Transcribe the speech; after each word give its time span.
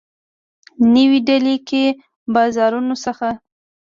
نوي 0.93 1.19
ډیلي 1.27 1.55
کي 1.69 1.83
د 1.93 1.95
بازارونو 2.33 2.95
څخه 3.05 3.29